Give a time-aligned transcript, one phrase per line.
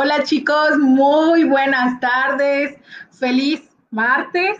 [0.00, 2.76] Hola chicos, muy buenas tardes.
[3.10, 4.56] Feliz martes.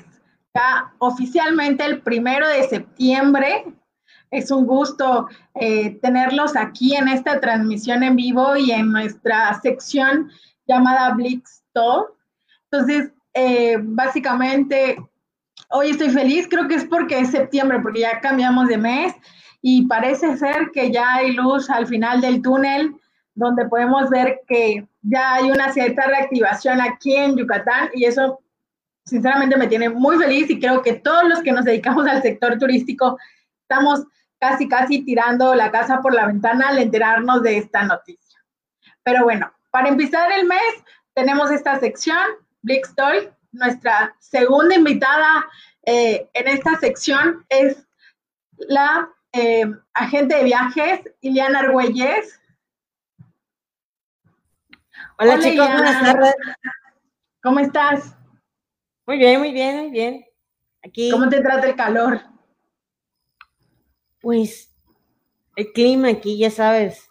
[0.52, 3.64] Ya oficialmente el primero de septiembre.
[4.32, 10.28] Es un gusto eh, tenerlos aquí en esta transmisión en vivo y en nuestra sección
[10.66, 12.16] llamada Blitz Talk.
[12.72, 14.96] Entonces, eh, básicamente,
[15.70, 19.14] hoy estoy feliz, creo que es porque es septiembre, porque ya cambiamos de mes
[19.62, 22.96] y parece ser que ya hay luz al final del túnel,
[23.38, 28.40] donde podemos ver que ya hay una cierta reactivación aquí en Yucatán y eso
[29.04, 32.58] sinceramente me tiene muy feliz y creo que todos los que nos dedicamos al sector
[32.58, 33.16] turístico
[33.62, 34.04] estamos
[34.40, 38.40] casi, casi tirando la casa por la ventana al enterarnos de esta noticia.
[39.04, 40.74] Pero bueno, para empezar el mes
[41.14, 42.18] tenemos esta sección,
[42.64, 43.28] Story.
[43.52, 45.46] Nuestra segunda invitada
[45.86, 47.86] eh, en esta sección es
[48.56, 49.64] la eh,
[49.94, 52.38] agente de viajes, Iliana Argüelles.
[55.20, 56.36] Hola, chicos, buenas tardes.
[57.42, 58.14] ¿Cómo estás?
[59.04, 60.24] Muy bien, muy bien, muy bien.
[60.84, 61.10] Aquí.
[61.10, 62.20] ¿Cómo te trata el calor?
[64.20, 64.72] Pues
[65.56, 67.08] el clima aquí, ya sabes,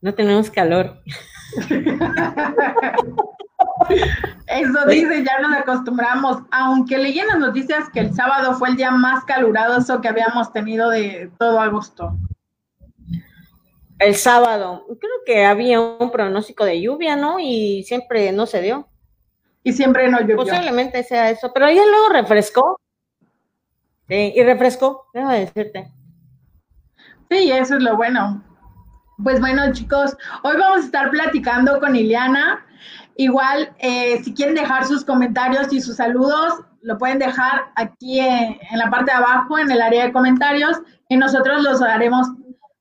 [0.00, 1.02] no tenemos calor.
[4.46, 8.76] Eso dice, ya nos acostumbramos, aunque leí en las noticias que el sábado fue el
[8.76, 12.16] día más caluroso que habíamos tenido de todo agosto.
[13.98, 17.38] El sábado, creo que había un pronóstico de lluvia, ¿no?
[17.38, 18.88] Y siempre no se dio.
[19.62, 20.36] Y siempre no llovió.
[20.36, 22.80] Posiblemente sea eso, pero ya luego refrescó.
[24.08, 25.90] Sí, y refrescó, déjame decirte.
[27.30, 28.42] Sí, eso es lo bueno.
[29.22, 32.66] Pues bueno, chicos, hoy vamos a estar platicando con Ileana.
[33.16, 38.58] Igual, eh, si quieren dejar sus comentarios y sus saludos, lo pueden dejar aquí en,
[38.74, 42.26] la parte de abajo, en el área de comentarios, y nosotros los haremos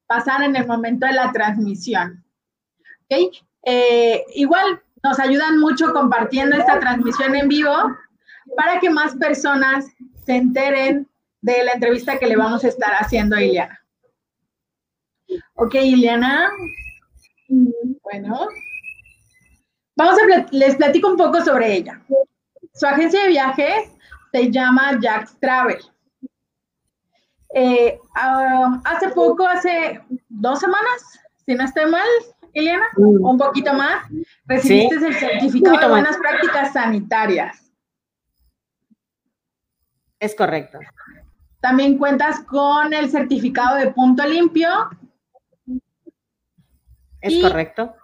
[0.08, 2.24] pasar en el momento de la transmisión.
[3.06, 3.30] ¿Okay?
[3.64, 7.74] Eh, igual, nos ayudan mucho compartiendo esta transmisión en vivo
[8.56, 9.86] para que más personas
[10.26, 11.08] se enteren
[11.42, 13.84] de la entrevista que le vamos a estar haciendo a Ileana.
[15.56, 16.50] Ok, Ileana.
[17.48, 18.48] Bueno.
[19.96, 22.02] Vamos a, les platico un poco sobre ella.
[22.74, 23.90] Su agencia de viajes
[24.32, 25.80] se llama Jack's Travel.
[27.54, 28.00] Eh,
[28.84, 32.08] hace poco, hace dos semanas, si no estoy mal,
[32.54, 33.26] Eliana, mm.
[33.26, 34.06] un poquito más,
[34.46, 37.72] recibiste el certificado de buenas prácticas sanitarias.
[40.20, 40.80] Es correcto.
[41.60, 44.70] También cuentas con el certificado de punto limpio.
[47.22, 47.96] Es correcto.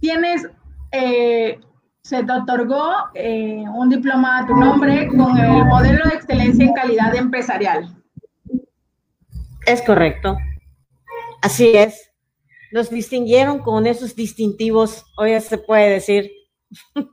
[0.00, 0.48] Tienes
[0.92, 1.60] eh,
[2.02, 6.72] se te otorgó eh, un diploma a tu nombre con el modelo de excelencia en
[6.72, 7.94] calidad empresarial.
[9.70, 10.36] Es correcto.
[11.42, 12.10] Así es.
[12.72, 16.30] Nos distinguieron con esos distintivos, hoy se puede decir.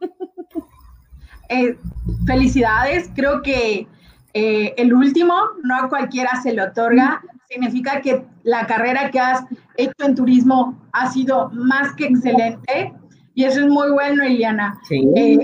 [1.50, 1.78] Eh,
[2.26, 3.88] felicidades, creo que
[4.34, 9.46] el último, no a cualquiera se le otorga, significa que la carrera que has
[9.78, 12.94] hecho en turismo ha sido más que excelente
[13.34, 14.80] y eso es muy bueno, Iliana.
[15.16, 15.40] Eh,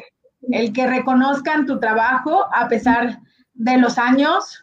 [0.52, 3.20] el que reconozcan tu trabajo a pesar
[3.54, 4.63] de los años,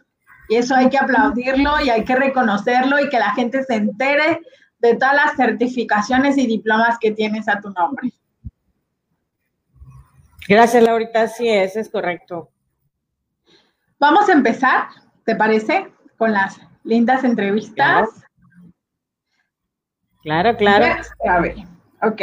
[0.50, 4.40] y eso hay que aplaudirlo y hay que reconocerlo y que la gente se entere
[4.80, 8.12] de todas las certificaciones y diplomas que tienes a tu nombre.
[10.48, 11.28] Gracias, Laurita.
[11.28, 12.50] Sí, eso es correcto.
[14.00, 14.88] Vamos a empezar,
[15.24, 15.86] ¿te parece?
[16.18, 18.08] Con las lindas entrevistas.
[20.24, 20.86] Claro, claro.
[21.22, 21.54] claro.
[22.02, 22.22] Ok.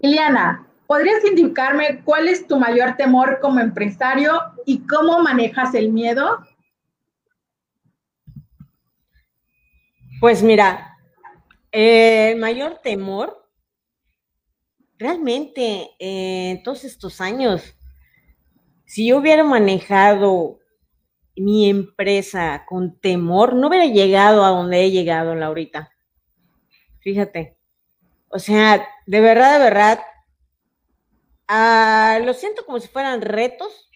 [0.00, 6.44] Iliana, ¿podrías indicarme cuál es tu mayor temor como empresario y cómo manejas el miedo?
[10.18, 10.96] Pues mira,
[11.72, 13.50] el mayor temor,
[14.96, 17.76] realmente en todos estos años,
[18.86, 20.58] si yo hubiera manejado
[21.36, 25.92] mi empresa con temor, no hubiera llegado a donde he llegado, Laurita.
[27.00, 27.58] Fíjate.
[28.28, 30.00] O sea, de verdad, de verdad,
[31.46, 33.90] ah, lo siento como si fueran retos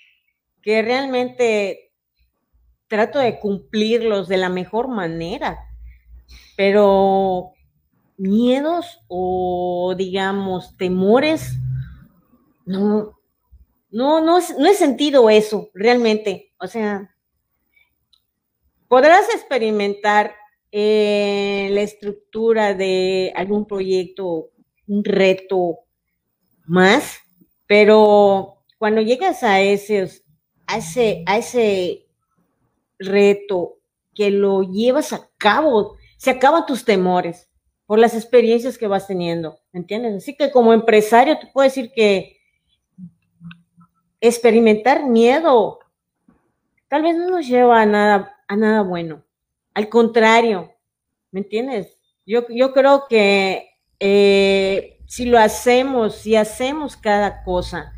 [0.60, 1.94] que realmente
[2.88, 5.69] trato de cumplirlos de la mejor manera,
[6.56, 7.52] pero
[8.16, 11.56] miedos o digamos temores,
[12.66, 13.18] no,
[13.90, 16.52] no, no, no he sentido eso realmente.
[16.58, 17.14] O sea,
[18.88, 20.34] podrás experimentar
[20.72, 24.50] eh, la estructura de algún proyecto,
[24.86, 25.78] un reto
[26.66, 27.18] más,
[27.66, 30.10] pero cuando llegas a ese,
[30.66, 32.06] a ese, a ese
[32.98, 33.78] reto
[34.14, 37.48] que lo llevas a cabo, se acaban tus temores,
[37.86, 40.16] por las experiencias que vas teniendo, ¿entiendes?
[40.16, 42.36] Así que como empresario te puedo decir que
[44.20, 45.78] experimentar miedo
[46.88, 49.24] tal vez no nos lleva a nada, a nada bueno.
[49.72, 50.70] Al contrario,
[51.30, 51.98] ¿me entiendes?
[52.26, 57.94] Yo, yo creo que eh, si lo hacemos, si hacemos cada cosa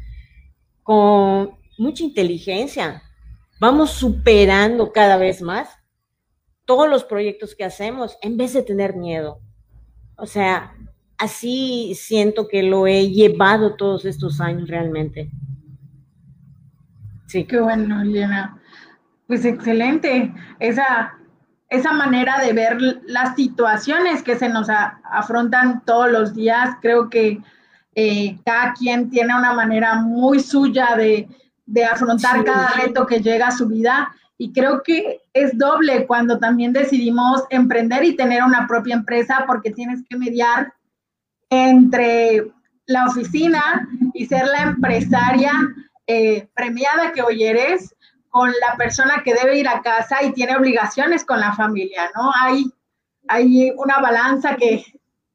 [0.84, 3.02] con mucha inteligencia,
[3.58, 5.81] vamos superando cada vez más
[6.64, 9.40] todos los proyectos que hacemos en vez de tener miedo.
[10.16, 10.74] O sea,
[11.18, 15.30] así siento que lo he llevado todos estos años realmente.
[17.26, 17.44] Sí.
[17.44, 18.60] Qué bueno, Elena.
[19.26, 20.34] Pues excelente.
[20.58, 21.14] Esa,
[21.70, 22.76] esa manera de ver
[23.06, 27.40] las situaciones que se nos afrontan todos los días, creo que
[27.94, 31.28] eh, cada quien tiene una manera muy suya de,
[31.90, 34.14] afrontar cada reto que llega a su vida.
[34.38, 39.70] Y creo que es doble cuando también decidimos emprender y tener una propia empresa porque
[39.70, 40.72] tienes que mediar
[41.50, 42.50] entre
[42.86, 45.52] la oficina y ser la empresaria
[46.06, 47.94] eh, premiada que hoy eres
[48.30, 52.32] con la persona que debe ir a casa y tiene obligaciones con la familia, ¿no?
[52.34, 52.64] Hay,
[53.28, 54.84] hay una balanza que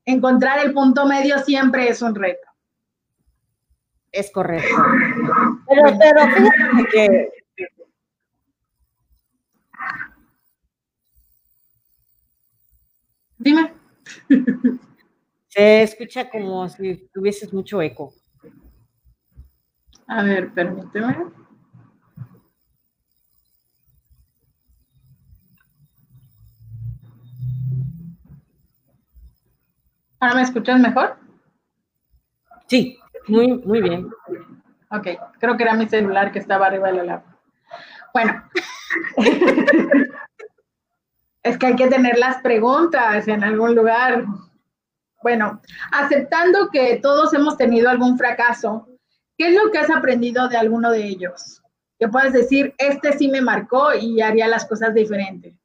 [0.06, 2.48] encontrar el punto medio siempre es un reto.
[4.12, 4.76] Es correcto.
[5.70, 7.30] Pero, pero fíjate que
[13.40, 13.74] Dime.
[15.48, 18.14] Se escucha como si tuvieses mucho eco.
[20.08, 21.16] A ver, permíteme.
[30.20, 31.18] ¿Ahora me escuchas mejor?
[32.68, 32.98] Sí,
[33.28, 34.08] muy, muy bien.
[34.92, 35.08] Ok,
[35.40, 37.38] creo que era mi celular que estaba arriba de la lámpara.
[38.14, 38.44] Bueno,
[41.48, 44.26] es que hay que tener las preguntas en algún lugar.
[45.22, 45.62] Bueno,
[45.92, 48.88] aceptando que todos hemos tenido algún fracaso,
[49.38, 51.62] ¿qué es lo que has aprendido de alguno de ellos?
[52.00, 55.56] Que puedes decir, este sí me marcó y haría las cosas diferentes.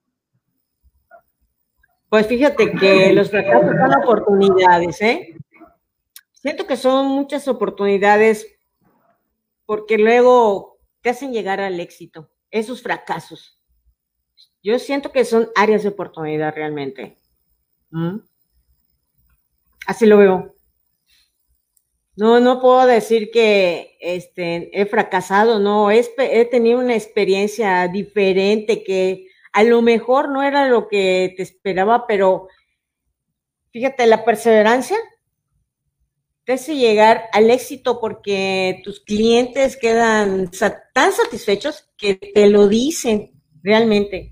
[2.09, 5.37] Pues fíjate que los fracasos son oportunidades, ¿eh?
[6.33, 8.47] Siento que son muchas oportunidades
[9.65, 13.62] porque luego te hacen llegar al éxito, esos fracasos.
[14.63, 17.17] Yo siento que son áreas de oportunidad realmente.
[17.91, 18.19] ¿Mm?
[19.87, 20.55] Así lo veo.
[22.15, 28.85] No, no puedo decir que este, he fracasado, no, he, he tenido una experiencia diferente
[28.85, 32.49] que a lo mejor no era lo que te esperaba, pero
[33.71, 34.99] fíjate, la perseverancia
[36.45, 40.51] te hace llegar al éxito porque tus clientes quedan
[40.93, 43.33] tan satisfechos que te lo dicen
[43.63, 44.32] realmente.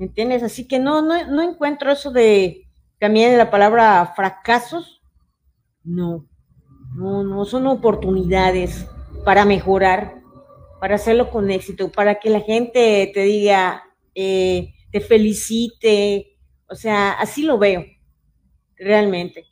[0.00, 0.42] ¿Me entiendes?
[0.42, 2.66] Así que no, no, no encuentro eso de
[2.98, 5.02] también la palabra fracasos.
[5.84, 6.26] No,
[6.96, 8.86] no, no, son oportunidades
[9.26, 10.22] para mejorar,
[10.80, 13.82] para hacerlo con éxito, para que la gente te diga,
[14.14, 16.38] eh, te felicite.
[16.66, 17.84] O sea, así lo veo,
[18.78, 19.44] realmente.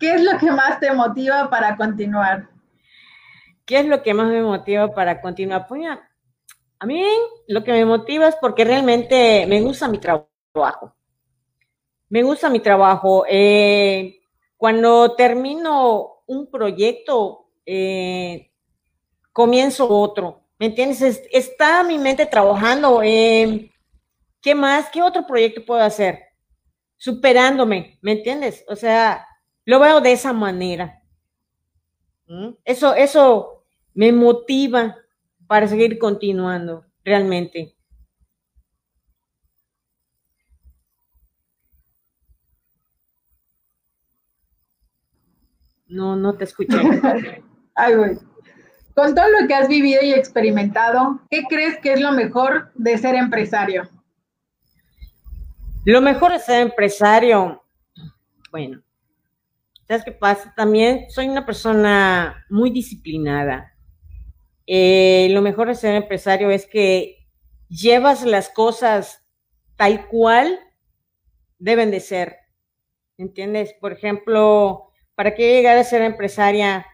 [0.00, 2.48] ¿Qué es lo que más te motiva para continuar?
[3.66, 5.66] ¿Qué es lo que más me motiva para continuar?
[5.68, 5.86] Pues
[6.78, 7.04] a mí
[7.46, 10.96] lo que me motiva es porque realmente me gusta mi trabajo.
[12.08, 13.26] Me gusta mi trabajo.
[13.28, 14.22] Eh,
[14.56, 18.50] cuando termino un proyecto, eh,
[19.32, 20.46] comienzo otro.
[20.58, 21.22] ¿Me entiendes?
[21.30, 23.02] está mi mente trabajando.
[23.02, 23.70] Eh,
[24.40, 24.88] ¿Qué más?
[24.88, 26.20] ¿Qué otro proyecto puedo hacer?
[26.96, 28.64] Superándome, ¿me entiendes?
[28.66, 29.26] O sea,
[29.64, 31.02] lo veo de esa manera.
[32.26, 32.50] ¿Mm?
[32.64, 33.64] Eso, eso
[33.94, 34.96] me motiva
[35.46, 37.76] para seguir continuando, realmente.
[45.88, 46.76] No, no te escuché.
[47.74, 48.18] Ay, güey.
[48.94, 52.96] Con todo lo que has vivido y experimentado, ¿qué crees que es lo mejor de
[52.98, 53.88] ser empresario?
[55.84, 57.64] Lo mejor de ser empresario,
[58.50, 58.82] bueno,
[59.90, 60.54] ¿Sabes qué pasa?
[60.56, 63.74] También soy una persona muy disciplinada.
[64.64, 67.26] Eh, lo mejor de ser empresario es que
[67.68, 69.26] llevas las cosas
[69.74, 70.60] tal cual
[71.58, 72.36] deben de ser.
[73.18, 73.74] ¿Entiendes?
[73.80, 76.86] Por ejemplo, para que llegara a ser empresaria,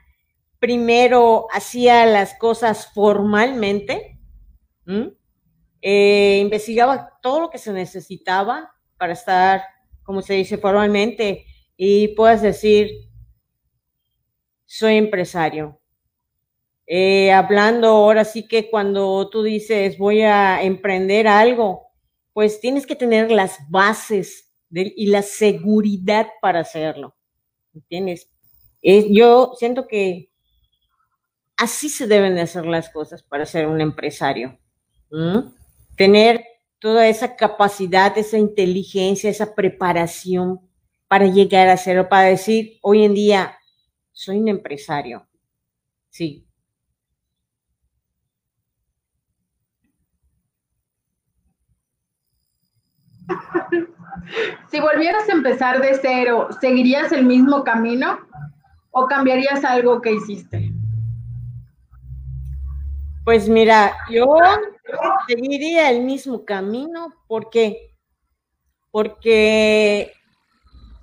[0.59, 4.19] primero hacía las cosas formalmente,
[5.83, 9.63] eh, investigaba todo lo que se necesitaba para estar,
[10.03, 11.45] como se dice formalmente,
[11.77, 12.91] y puedas decir,
[14.65, 15.81] soy empresario.
[16.87, 21.89] Eh, hablando ahora sí que cuando tú dices voy a emprender algo,
[22.33, 27.17] pues tienes que tener las bases y la seguridad para hacerlo.
[27.75, 28.31] ¿Entiendes?
[29.11, 30.31] yo siento que
[31.57, 34.59] así se deben de hacer las cosas para ser un empresario.
[35.97, 36.45] Tener
[36.79, 40.66] toda esa capacidad, esa inteligencia, esa preparación
[41.09, 43.59] para llegar a hacerlo, para decir, hoy en día,
[44.13, 45.27] soy un empresario.
[46.11, 46.47] Sí,
[54.71, 58.19] Si volvieras a empezar de cero, ¿seguirías el mismo camino
[58.91, 60.73] o cambiarías algo que hiciste?
[63.25, 64.37] Pues mira, yo
[65.27, 67.95] seguiría el mismo camino porque
[68.91, 70.13] porque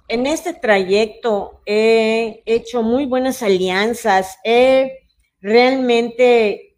[0.07, 4.99] en este trayecto he hecho muy buenas alianzas, he
[5.41, 6.77] realmente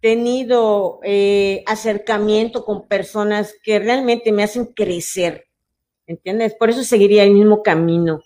[0.00, 5.46] tenido eh, acercamiento con personas que realmente me hacen crecer,
[6.06, 6.54] ¿entiendes?
[6.54, 8.20] Por eso seguiría el mismo camino.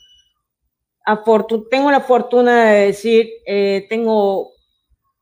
[1.70, 4.50] tengo la fortuna de decir, eh, tengo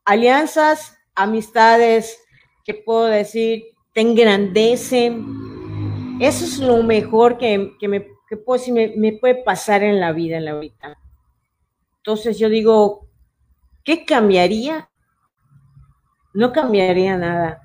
[0.05, 2.19] alianzas, amistades
[2.65, 3.63] que puedo decir,
[3.93, 5.25] te engrandecen.
[6.19, 10.45] Eso es lo mejor que, me, puedo me, me puede pasar en la vida, en
[10.45, 10.97] la vida.
[11.97, 13.07] Entonces yo digo,
[13.83, 14.91] ¿qué cambiaría
[16.33, 17.61] no cambiaría nada,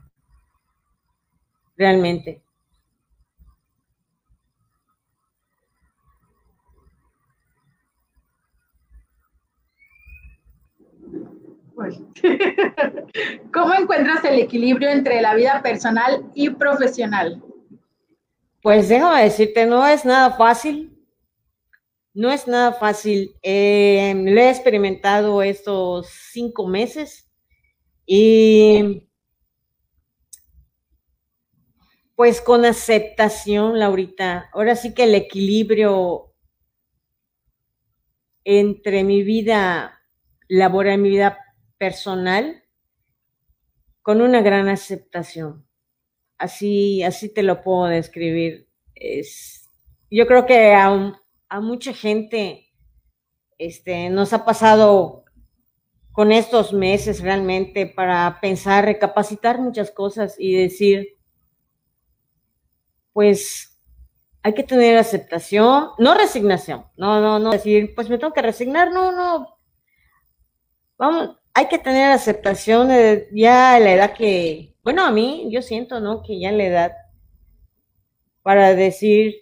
[1.76, 2.42] realmente.
[11.74, 12.00] Pues,
[13.52, 17.42] ¿Cómo encuentras el equilibrio entre la vida personal y profesional?
[18.66, 21.00] Pues déjame decirte, no es nada fácil.
[22.12, 23.36] No es nada fácil.
[23.40, 27.30] Eh, lo he experimentado estos cinco meses
[28.04, 29.08] y
[32.16, 34.50] pues con aceptación, Laurita.
[34.52, 36.34] Ahora sí que el equilibrio
[38.42, 40.02] entre mi vida
[40.48, 41.38] laboral y mi vida
[41.78, 42.64] personal
[44.02, 45.65] con una gran aceptación.
[46.38, 48.68] Así, así te lo puedo describir.
[48.94, 49.70] Es,
[50.10, 52.66] yo creo que a, a mucha gente
[53.58, 55.24] este, nos ha pasado
[56.12, 61.18] con estos meses realmente para pensar, recapacitar muchas cosas y decir,
[63.12, 63.78] pues
[64.42, 68.92] hay que tener aceptación, no resignación, no, no, no decir, pues me tengo que resignar,
[68.92, 69.58] no, no.
[70.96, 72.90] Vamos, hay que tener aceptación
[73.32, 76.22] ya a la edad que, bueno, a mí yo siento, ¿no?
[76.22, 76.92] Que ya la edad
[78.42, 79.36] para decir,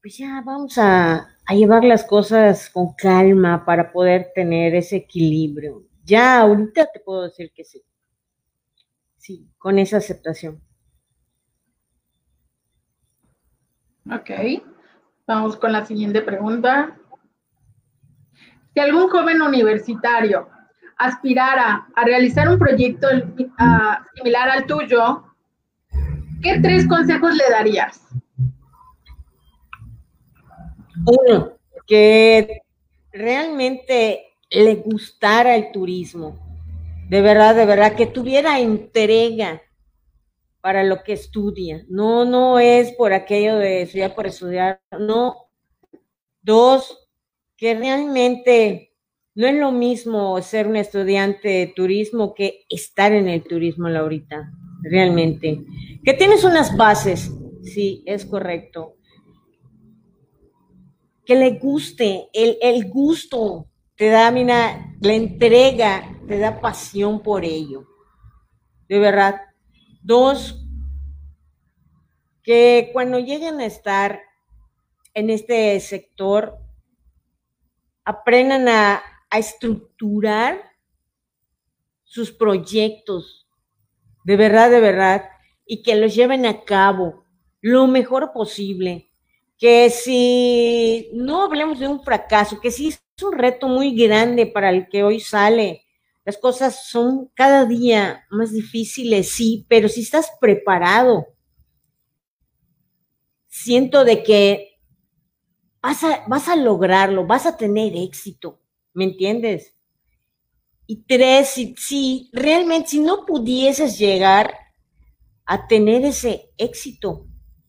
[0.00, 5.82] pues ya vamos a, a llevar las cosas con calma para poder tener ese equilibrio.
[6.02, 7.82] Ya ahorita te puedo decir que sí.
[9.18, 10.62] Sí, con esa aceptación.
[14.10, 14.30] Ok,
[15.26, 16.98] vamos con la siguiente pregunta.
[18.72, 20.48] Si algún joven universitario
[20.96, 23.08] aspirara a realizar un proyecto
[24.14, 25.24] similar al tuyo,
[26.42, 28.00] ¿qué tres consejos le darías?
[31.06, 31.52] Uno,
[31.86, 32.62] que
[33.12, 36.38] realmente le gustara el turismo,
[37.08, 39.60] de verdad, de verdad, que tuviera entrega
[40.60, 41.84] para lo que estudia.
[41.88, 45.48] No, no es por aquello de estudiar por estudiar, no.
[46.40, 47.06] Dos,
[47.56, 48.93] que realmente
[49.34, 54.52] no es lo mismo ser un estudiante de turismo que estar en el turismo, Laurita,
[54.82, 55.64] realmente.
[56.04, 58.96] Que tienes unas bases, sí, es correcto.
[61.24, 67.44] Que le guste, el, el gusto te da, mina, la entrega, te da pasión por
[67.44, 67.86] ello.
[68.88, 69.40] De verdad.
[70.02, 70.64] Dos,
[72.42, 74.20] que cuando lleguen a estar
[75.14, 76.58] en este sector,
[78.04, 79.02] aprendan a,
[79.34, 80.62] a estructurar
[82.04, 83.48] sus proyectos,
[84.24, 85.24] de verdad, de verdad,
[85.66, 87.24] y que los lleven a cabo
[87.60, 89.10] lo mejor posible.
[89.58, 94.70] Que si no hablemos de un fracaso, que si es un reto muy grande para
[94.70, 95.84] el que hoy sale.
[96.24, 101.26] Las cosas son cada día más difíciles, sí, pero si estás preparado,
[103.48, 104.78] siento de que
[105.82, 108.60] vas a, vas a lograrlo, vas a tener éxito,
[108.94, 109.74] ¿me entiendes?
[110.86, 114.54] Y tres, si, si realmente, si no pudieses llegar
[115.44, 117.26] a tener ese éxito,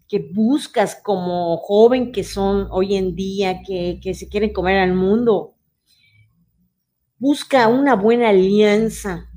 [0.07, 5.55] que buscas como joven que son hoy en día, que, se quieren comer al mundo,
[7.17, 9.31] busca una buena alianza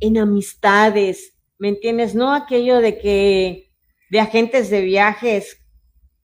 [0.00, 2.14] en amistades, ¿me entiendes?
[2.14, 3.72] No aquello de que
[4.10, 5.58] de agentes de viajes,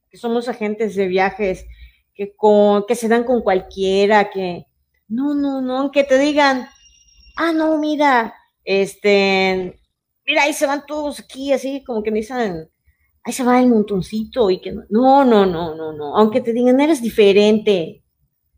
[0.09, 1.65] que somos agentes de viajes,
[2.21, 4.67] que, con, que se dan con cualquiera, que
[5.07, 6.67] no, no, no, que te digan,
[7.35, 9.81] ah, no, mira, este,
[10.27, 12.69] mira, ahí se van todos aquí, así como que me dicen,
[13.23, 16.79] ahí se va el montoncito y que no, no, no, no, no, aunque te digan,
[16.79, 18.03] eres diferente,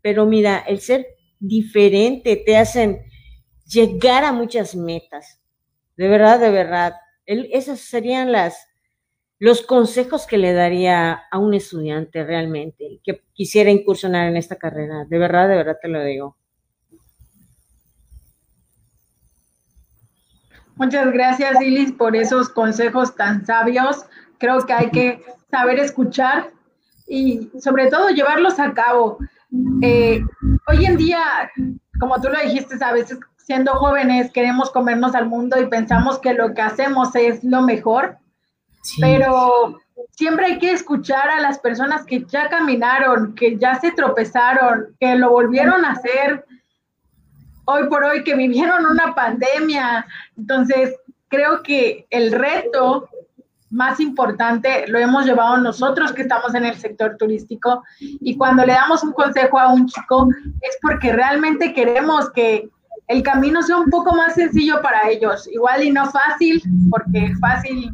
[0.02, 1.06] pero mira, el ser
[1.40, 3.00] diferente te hacen
[3.64, 5.40] llegar a muchas metas,
[5.96, 6.92] de verdad, de verdad.
[7.24, 8.68] esas serían las,
[9.44, 15.04] los consejos que le daría a un estudiante realmente que quisiera incursionar en esta carrera.
[15.04, 16.38] De verdad, de verdad te lo digo.
[20.76, 24.06] Muchas gracias, Ilis, por esos consejos tan sabios.
[24.38, 26.50] Creo que hay que saber escuchar
[27.06, 29.18] y sobre todo llevarlos a cabo.
[29.82, 30.22] Eh,
[30.68, 31.20] hoy en día,
[32.00, 36.32] como tú lo dijiste, a veces siendo jóvenes queremos comernos al mundo y pensamos que
[36.32, 38.16] lo que hacemos es lo mejor,
[39.00, 39.80] pero
[40.12, 45.14] siempre hay que escuchar a las personas que ya caminaron, que ya se tropezaron, que
[45.16, 46.44] lo volvieron a hacer,
[47.64, 50.06] hoy por hoy que vivieron una pandemia.
[50.36, 50.94] Entonces,
[51.28, 53.08] creo que el reto
[53.70, 57.82] más importante lo hemos llevado nosotros que estamos en el sector turístico.
[57.98, 60.28] Y cuando le damos un consejo a un chico
[60.60, 62.68] es porque realmente queremos que
[63.08, 67.92] el camino sea un poco más sencillo para ellos, igual y no fácil, porque fácil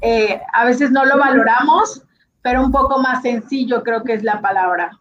[0.00, 2.02] eh, a veces no lo valoramos,
[2.42, 4.98] pero un poco más sencillo creo que es la palabra.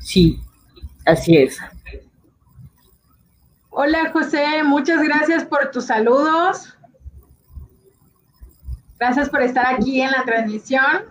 [0.00, 0.40] Sí,
[1.06, 1.58] así es.
[3.70, 6.76] Hola José, muchas gracias por tus saludos.
[8.98, 11.04] Gracias por estar aquí en la transmisión.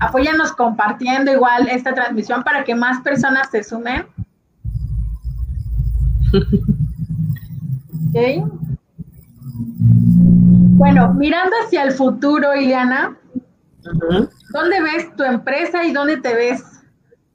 [0.00, 4.06] Apóyanos compartiendo igual esta transmisión para que más personas se sumen.
[8.10, 8.42] Okay.
[9.90, 13.18] Bueno, mirando hacia el futuro, Ileana,
[14.52, 16.62] ¿dónde ves tu empresa y dónde te ves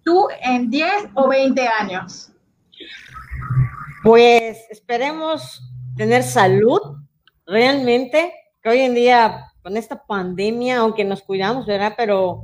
[0.03, 2.31] tú en 10 o 20 años?
[4.03, 5.61] Pues esperemos
[5.95, 6.79] tener salud
[7.45, 11.93] realmente, que hoy en día con esta pandemia, aunque nos cuidamos, ¿verdad?
[11.97, 12.43] Pero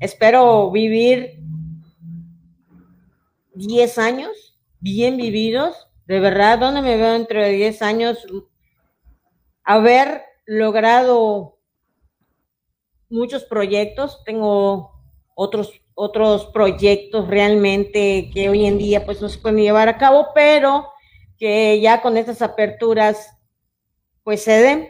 [0.00, 1.40] espero vivir
[3.54, 8.26] 10 años bien vividos, de verdad, ¿dónde me veo dentro de 10 años?
[9.70, 11.58] Haber logrado
[13.10, 14.92] muchos proyectos, tengo
[15.34, 20.28] otros otros proyectos realmente que hoy en día pues no se pueden llevar a cabo,
[20.32, 20.88] pero
[21.36, 23.36] que ya con estas aperturas
[24.22, 24.88] pues se den.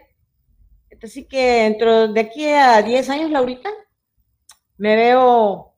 [1.02, 3.70] Así que dentro de aquí a 10 años, Laurita,
[4.76, 5.74] me veo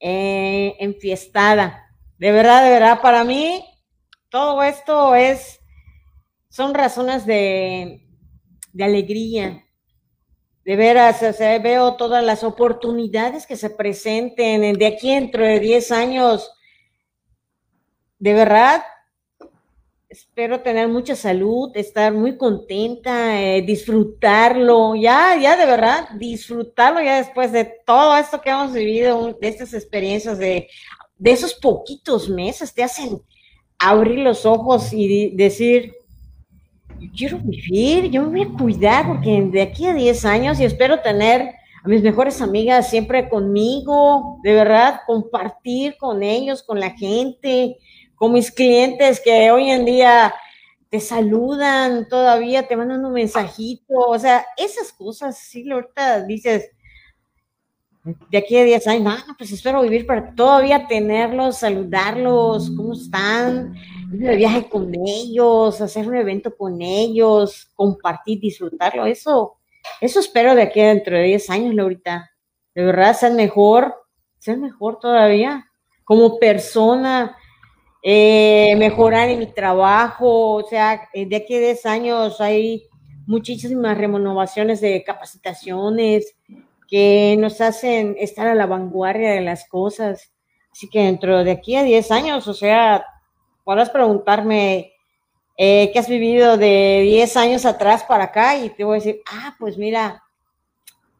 [0.00, 1.90] eh, enfiestada.
[2.18, 3.64] De verdad, de verdad, para mí
[4.28, 5.60] todo esto es,
[6.54, 8.06] son razones de,
[8.72, 9.64] de alegría,
[10.64, 15.58] de veras, o sea, veo todas las oportunidades que se presenten de aquí dentro de
[15.58, 16.48] 10 años.
[18.20, 18.84] De verdad,
[20.08, 27.16] espero tener mucha salud, estar muy contenta, eh, disfrutarlo, ya, ya de verdad, disfrutarlo ya
[27.16, 30.68] después de todo esto que hemos vivido, de estas experiencias, de,
[31.16, 33.20] de esos poquitos meses, te hacen
[33.76, 35.94] abrir los ojos y decir,
[37.10, 41.00] quiero vivir, yo me voy a cuidar, porque de aquí a 10 años y espero
[41.00, 47.76] tener a mis mejores amigas siempre conmigo, de verdad, compartir con ellos, con la gente,
[48.14, 50.34] con mis clientes que hoy en día
[50.88, 56.70] te saludan todavía, te mandan un mensajito, o sea, esas cosas, sí, ahorita dices,
[58.30, 63.74] de aquí a 10 años, no, pues espero vivir para todavía tenerlos, saludarlos, ¿cómo están?
[64.18, 69.06] De viaje con ellos, hacer un evento con ellos, compartir, disfrutarlo.
[69.06, 69.56] Eso,
[70.00, 72.30] eso espero de aquí dentro de 10 años, Laurita.
[72.74, 73.94] De verdad, ser mejor,
[74.38, 75.66] ser mejor todavía.
[76.04, 77.36] Como persona,
[78.02, 80.54] eh, mejorar en mi trabajo.
[80.54, 82.86] O sea, eh, de aquí a 10 años hay
[83.26, 86.36] muchísimas renovaciones de capacitaciones
[86.88, 90.32] que nos hacen estar a la vanguardia de las cosas.
[90.70, 93.04] Así que dentro de aquí a 10 años, o sea,
[93.64, 94.92] podrás preguntarme
[95.56, 99.20] eh, qué has vivido de 10 años atrás para acá y te voy a decir,
[99.32, 100.22] ah, pues mira,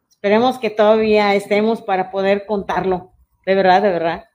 [0.09, 3.11] esperemos que todavía estemos para poder contarlo.
[3.45, 4.25] De verdad, de verdad.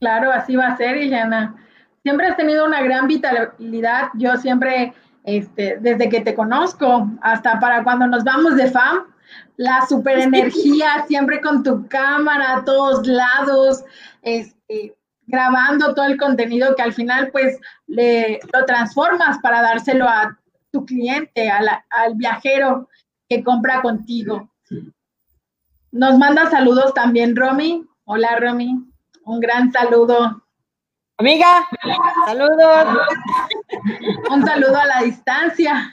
[0.00, 1.56] Claro, así va a ser, Ileana.
[2.02, 4.08] Siempre has tenido una gran vitalidad.
[4.14, 9.04] Yo siempre, este, desde que te conozco, hasta para cuando nos vamos de FAM,
[9.56, 13.84] la super energía, siempre con tu cámara a todos lados.
[14.22, 20.38] Este, grabando todo el contenido que al final pues le, lo transformas para dárselo a
[20.70, 22.88] tu cliente, al viajero
[23.28, 24.50] que compra contigo.
[25.92, 27.86] Nos manda saludos también Romy.
[28.04, 28.76] Hola Romy,
[29.24, 30.42] un gran saludo.
[31.18, 31.66] Amiga,
[32.26, 32.98] saludos.
[34.30, 35.92] un saludo a la distancia.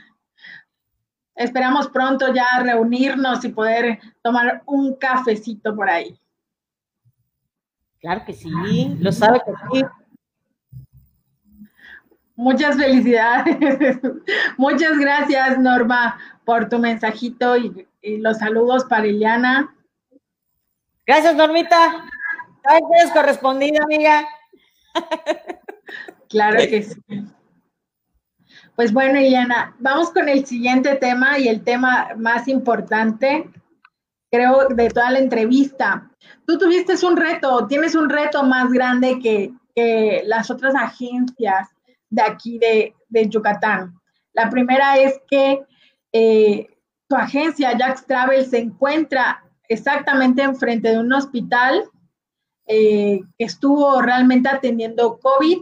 [1.36, 6.20] Esperamos pronto ya reunirnos y poder tomar un cafecito por ahí.
[8.04, 9.86] Claro que sí, lo sabe que sí.
[12.36, 13.98] Muchas felicidades.
[14.58, 19.74] Muchas gracias, Norma, por tu mensajito y, los saludos para Iliana.
[21.08, 22.04] Gracias, Normita.
[22.62, 24.28] Gracias, correspondida, amiga.
[26.30, 27.00] Claro que sí.
[28.76, 33.52] Pues bueno, Iliana, vamos con el siguiente tema y el tema más importante,
[34.34, 36.10] creo, de toda la entrevista.
[36.48, 39.54] Tú tuviste un reto, tienes un reto más grande que,
[40.26, 41.70] las otras agencias
[42.10, 43.94] de aquí de, Yucatán.
[44.34, 45.64] La primera es que
[46.12, 46.68] eh,
[47.08, 51.84] tu agencia, Jax Travel, se encuentra exactamente enfrente de un hospital
[52.68, 55.60] eh, que estuvo realmente atendiendo COVID.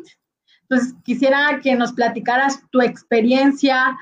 [0.64, 3.98] Entonces, quisiera que nos platicaras tu experiencia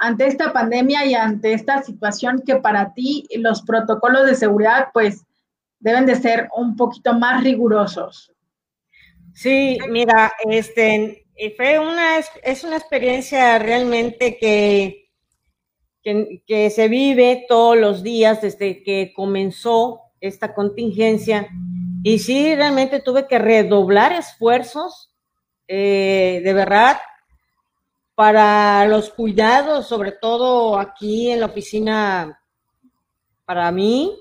[0.00, 5.26] ante esta pandemia y ante esta situación que para ti los protocolos de seguridad, pues,
[5.78, 8.32] deben de ser un poquito más rigurosos.
[9.34, 15.10] Sí, mira, este, fue una, es una experiencia realmente que,
[16.02, 21.46] que, se vive todos los días desde que comenzó esta contingencia.
[22.02, 25.14] Y sí, realmente tuve que redoblar esfuerzos,
[25.68, 26.96] eh, de verdad,
[28.20, 32.38] para los cuidados, sobre todo aquí en la oficina,
[33.46, 34.12] para mí,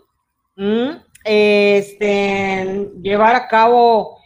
[1.25, 4.19] este, llevar a cabo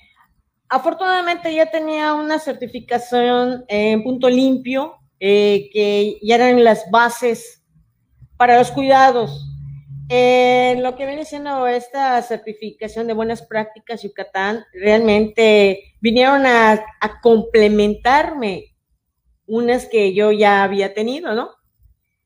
[0.73, 7.63] Afortunadamente ya tenía una certificación en punto limpio, eh, que ya eran las bases
[8.37, 9.47] para los cuidados.
[10.09, 16.83] En lo que viene siendo esta certificación de buenas prácticas Yucatán, realmente vinieron a,
[17.21, 18.72] complementarme
[19.47, 21.51] unas que yo ya había tenido, ¿no?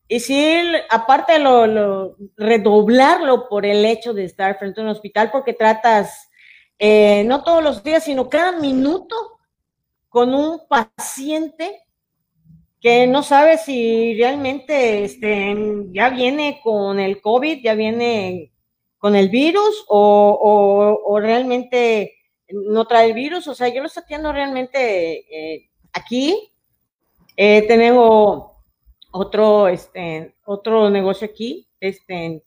[0.07, 0.55] Y sí,
[0.89, 6.29] aparte de lo, redoblarlo por el hecho de estar frente a un hospital, porque tratas
[6.79, 9.15] eh, no todos los días, sino cada minuto
[10.07, 11.83] con un paciente
[12.79, 15.55] que no sabe si realmente este,
[15.91, 18.53] ya viene con el COVID, ya viene
[18.97, 22.13] con el virus o, realmente
[22.49, 23.47] no trae el virus.
[23.47, 26.53] O sea, yo lo estoy haciendo realmente eh, aquí.
[27.37, 28.51] Eh, tenemos
[29.11, 32.43] otro, este, otro negocio aquí, este,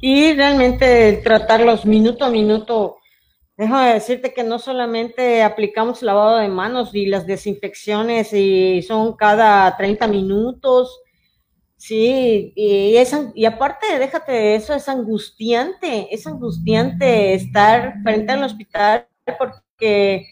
[0.00, 2.98] y realmente tratarlos minuto a minuto
[3.56, 9.74] Déjame decirte que no solamente aplicamos lavado de manos y las desinfecciones y son cada
[9.78, 11.00] 30 minutos,
[11.78, 18.44] sí, y, es, y aparte, déjate de eso, es angustiante, es angustiante estar frente al
[18.44, 20.26] hospital porque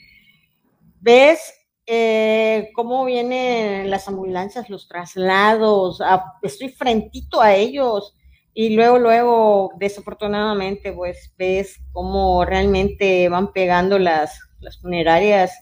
[1.01, 1.55] ves
[1.87, 6.01] eh, cómo vienen las ambulancias, los traslados,
[6.43, 8.15] estoy frentito a ellos
[8.55, 15.53] y luego, luego, desafortunadamente, pues ves cómo realmente van pegando las, las funerarias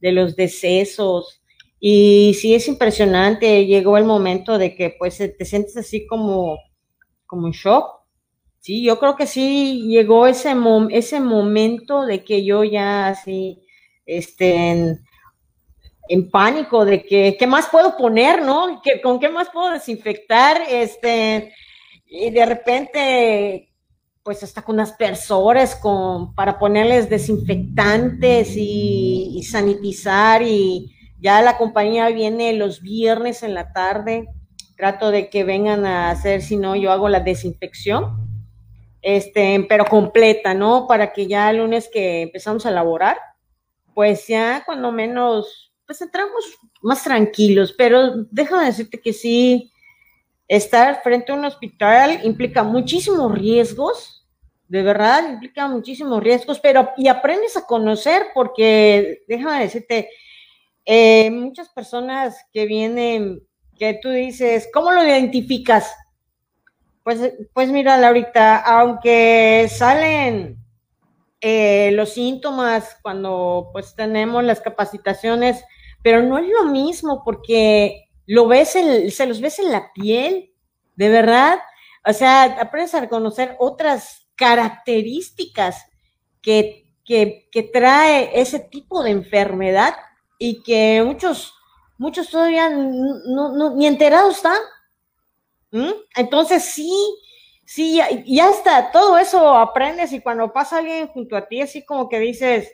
[0.00, 1.42] de los decesos.
[1.78, 6.58] Y sí es impresionante, llegó el momento de que pues te sientes así como,
[7.26, 8.00] como en shock.
[8.60, 10.54] Sí, yo creo que sí llegó ese,
[10.90, 13.62] ese momento de que yo ya así,
[14.06, 14.98] este,
[16.08, 18.80] en, pánico de que, ¿qué más puedo poner, no?
[18.82, 20.62] ¿Qué, ¿Con qué más puedo desinfectar?
[20.68, 21.52] Este,
[22.06, 23.70] y de repente,
[24.22, 32.52] pues hasta con aspersores con, para ponerles desinfectantes y, sanitizar y ya la compañía viene
[32.52, 34.28] los viernes en la tarde,
[34.76, 38.28] trato de que vengan a hacer, si no, yo hago la desinfección,
[39.02, 40.86] este, pero completa, ¿no?
[40.86, 43.18] Para que ya el lunes que empezamos a laborar,
[43.94, 46.44] pues ya cuando menos, pues entramos
[46.82, 49.72] más tranquilos, pero déjame decirte que sí,
[50.46, 54.24] estar frente a un hospital implica muchísimos riesgos,
[54.68, 60.08] de verdad, implica muchísimos riesgos, pero y aprendes a conocer porque, déjame decirte,
[60.84, 63.42] eh, muchas personas que vienen,
[63.76, 65.92] que tú dices, ¿cómo lo identificas?
[67.02, 70.56] Pues, pues mira, Laurita, aunque salen
[71.40, 75.64] eh, los síntomas cuando pues tenemos las capacitaciones,
[76.02, 80.52] pero no es lo mismo porque lo ves, se los ves en la piel,
[80.96, 81.58] de verdad.
[82.06, 85.84] O sea, aprendes a reconocer otras características
[86.40, 89.94] que, que, que trae ese tipo de enfermedad
[90.38, 91.54] y que muchos,
[91.98, 94.58] muchos todavía no, ni enterados están.
[96.16, 96.92] Entonces sí,
[97.64, 101.84] sí, ya, ya está, todo eso aprendes y cuando pasa alguien junto a ti, así
[101.84, 102.72] como que dices,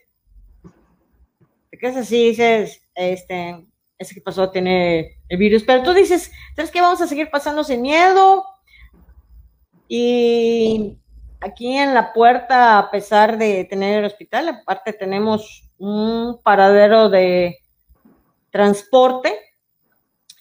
[1.79, 2.29] ¿qué es así?
[2.29, 3.65] Dices, este,
[3.99, 6.81] ese que pasó tiene el virus, pero tú dices, ¿sabes qué?
[6.81, 8.45] Vamos a seguir pasando sin miedo.
[9.89, 10.99] Y
[11.41, 17.59] aquí en la puerta, a pesar de tener el hospital, aparte tenemos un paradero de
[18.51, 19.39] transporte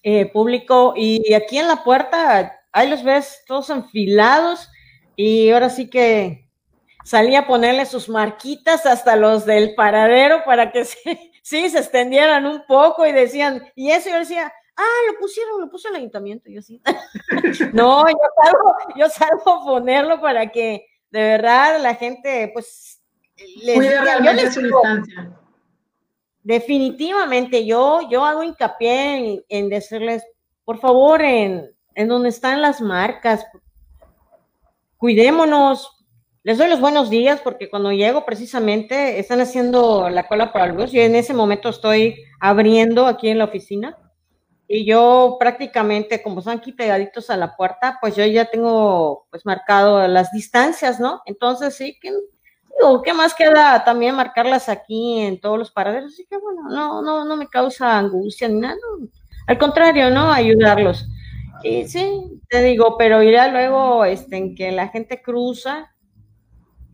[0.03, 4.69] eh, público y aquí en la puerta, ahí los ves todos enfilados
[5.15, 6.44] y ahora sí que
[7.05, 12.45] salí a ponerle sus marquitas hasta los del paradero para que se, sí, se extendieran
[12.45, 16.49] un poco y decían, y eso yo decía, ah, lo pusieron, lo puso el ayuntamiento,
[16.49, 16.81] yo sí.
[17.73, 23.01] no, yo salgo, yo salgo a ponerlo para que de verdad la gente, pues,
[23.63, 25.31] les, realmente su distancia.
[26.41, 30.23] Definitivamente, yo, yo hago hincapié en, decirles,
[30.63, 33.45] por favor, en, en donde están las marcas,
[34.97, 35.94] cuidémonos,
[36.45, 40.73] les doy los buenos días porque cuando llego precisamente están haciendo la cola para el
[40.73, 40.91] bus.
[40.91, 43.97] Yo en ese momento estoy abriendo aquí en la oficina
[44.67, 49.43] y yo prácticamente, como están aquí pegaditos a la puerta, pues yo ya tengo pues
[49.43, 51.23] marcado las distancias, ¿no?
[51.25, 56.13] Entonces sí, que digo, ¿qué más queda también marcarlas aquí en todos los paraderos?
[56.13, 58.77] Así que bueno, no, no, no me causa angustia ni nada.
[59.47, 60.31] Al contrario, ¿no?
[60.31, 61.07] Ayudarlos.
[61.63, 65.91] Y sí, te digo, pero irá luego este, en que la gente cruza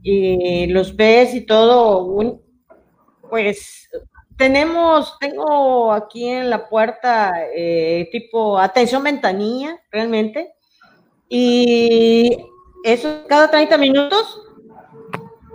[0.01, 2.39] y los ves y todo,
[3.29, 3.89] pues
[4.37, 10.53] tenemos, tengo aquí en la puerta eh, tipo atención ventanilla, realmente,
[11.29, 12.37] y
[12.83, 14.41] eso cada 30 minutos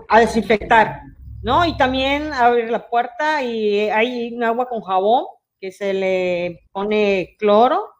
[0.09, 1.00] a desinfectar,
[1.42, 1.64] ¿no?
[1.64, 5.24] Y también abrir la puerta y hay un agua con jabón
[5.61, 7.95] que se le pone cloro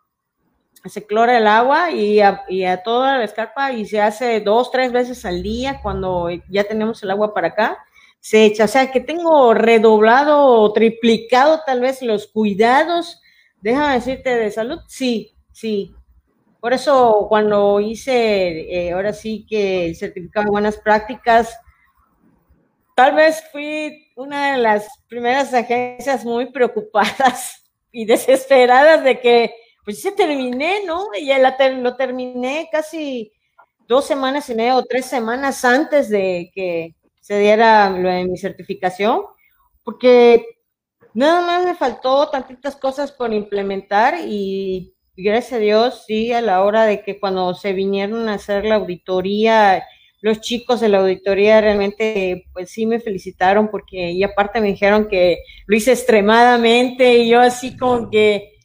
[0.89, 5.25] se clora el agua y a, toda la escarpa y se hace dos, tres veces
[5.25, 7.79] al día cuando ya tenemos el agua para acá,
[8.21, 8.65] se echa.
[8.65, 13.21] O sea, que tengo redoblado o triplicado tal vez los cuidados,
[13.61, 15.95] déjame decirte, de salud, sí, sí.
[16.61, 21.57] Por eso cuando hice, eh, ahora sí que el certificado de buenas prácticas,
[22.97, 29.55] tal vez fui una de las primeras agencias muy preocupadas y desesperadas de que
[29.87, 31.07] pues se terminé, ¿no?
[31.17, 33.33] Y ya lo terminé casi
[33.87, 38.37] dos semanas y media o tres semanas antes de que se diera lo de mi
[38.37, 39.23] certificación,
[39.85, 40.45] porque
[41.15, 46.65] nada más me faltó tantitas cosas por implementar y gracias a Dios, sí, a la
[46.65, 49.85] hora de que cuando se vinieron a hacer la auditoría,
[50.21, 55.07] los chicos de la auditoría realmente, pues sí me felicitaron porque y aparte me dijeron
[55.07, 58.56] que lo hice extremadamente y yo así como que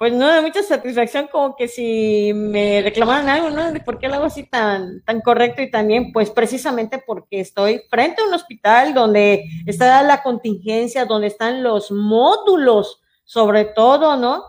[0.00, 3.70] pues no de mucha satisfacción como que si me reclamaran algo, ¿no?
[3.84, 6.10] ¿Por qué lo hago así tan, tan correcto y tan bien?
[6.10, 11.90] Pues precisamente porque estoy frente a un hospital donde está la contingencia, donde están los
[11.90, 14.42] módulos, sobre todo, ¿no?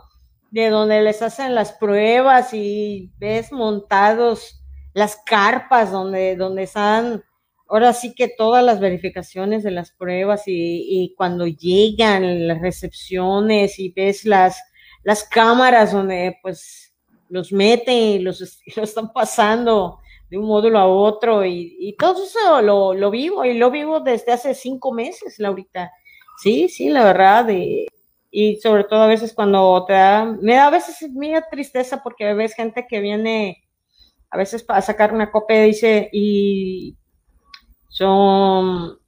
[0.52, 7.26] De donde les hacen las pruebas y ves montados las carpas donde, donde están
[7.68, 13.80] ahora sí que todas las verificaciones de las pruebas y, y cuando llegan las recepciones
[13.80, 14.62] y ves las
[15.04, 16.94] las cámaras donde pues
[17.30, 23.12] los meten y los, están pasando de un módulo a otro y, todo eso lo,
[23.12, 25.92] vivo y lo vivo desde hace cinco meses, Laurita.
[26.42, 27.50] Sí, sí, la verdad.
[28.32, 32.34] y sobre todo a veces cuando te da, me da a veces mía tristeza porque
[32.34, 33.62] ves gente que viene
[34.30, 36.96] a veces para sacar una copia dice y
[37.90, 39.01] son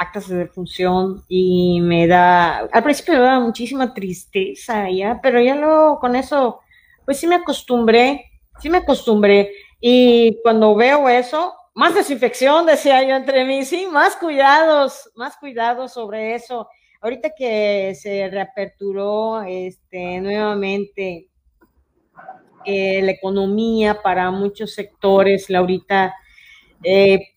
[0.00, 5.54] actas de defunción y me da, al principio me da muchísima tristeza ya, pero ya
[5.54, 6.60] luego con eso,
[7.04, 8.24] pues sí me acostumbré,
[8.60, 9.52] sí me acostumbré.
[9.78, 15.92] Y cuando veo eso, más desinfección, decía yo entre mí, sí, más cuidados, más cuidados
[15.92, 16.66] sobre eso.
[17.02, 21.28] Ahorita que se reaperturó este, nuevamente
[22.64, 26.14] eh, la economía para muchos sectores, Laurita,
[26.82, 27.29] eh,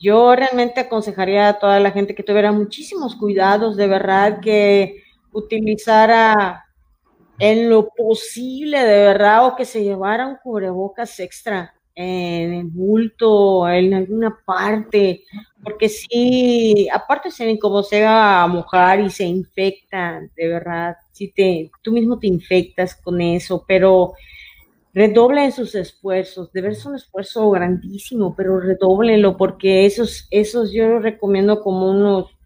[0.00, 6.64] yo realmente aconsejaría a toda la gente que tuviera muchísimos cuidados, de verdad, que utilizara
[7.38, 13.68] en lo posible, de verdad, o que se llevara un cubrebocas extra en el bulto,
[13.68, 15.24] en alguna parte,
[15.62, 20.96] porque si, aparte se ven como se va a mojar y se infecta, de verdad,
[21.12, 24.14] si te, tú mismo te infectas con eso, pero
[24.92, 30.88] redoblen sus esfuerzos, de ver es un esfuerzo grandísimo, pero redóblenlo porque esos, esos yo
[30.88, 32.36] los recomiendo como unos,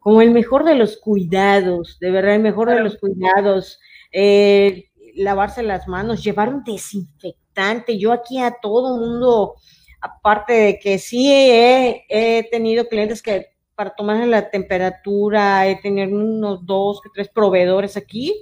[0.00, 3.80] como el mejor de los cuidados, de verdad, el mejor de los cuidados,
[4.12, 9.54] eh, lavarse las manos, llevar un desinfectante, yo aquí a todo mundo,
[10.00, 16.16] aparte de que sí he, he tenido clientes que para tomarle la temperatura, he tenido
[16.16, 18.34] unos dos, tres proveedores aquí,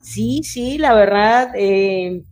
[0.00, 2.22] sí, sí, la verdad, eh,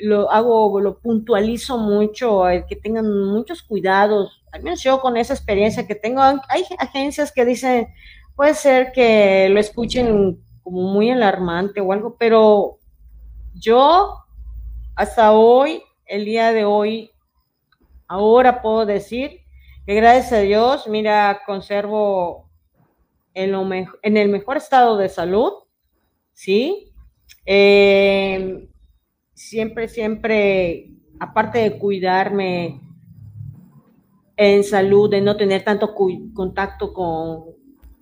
[0.00, 4.42] lo hago, lo puntualizo mucho, que tengan muchos cuidados.
[4.62, 7.88] Menos yo con esa experiencia que tengo, hay agencias que dicen,
[8.34, 12.78] puede ser que lo escuchen como muy alarmante o algo, pero
[13.54, 14.24] yo
[14.94, 17.10] hasta hoy, el día de hoy,
[18.06, 19.40] ahora puedo decir
[19.86, 22.50] que gracias a Dios, mira, conservo
[23.34, 25.52] en, lo en el mejor estado de salud,
[26.32, 26.92] ¿sí?
[27.46, 28.67] Eh,
[29.38, 32.80] siempre, siempre, aparte de cuidarme
[34.36, 37.44] en salud, de no tener tanto contacto con